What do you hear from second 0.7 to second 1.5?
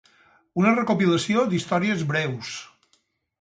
recopilació